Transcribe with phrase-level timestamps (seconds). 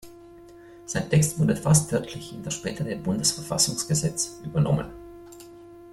[0.87, 4.87] Sein Text wurde fast wörtlich in das spätere Bundesverfassungsgesetz übernommen.